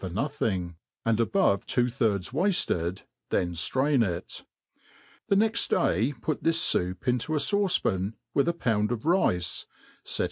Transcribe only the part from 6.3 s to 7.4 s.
this fovpineo a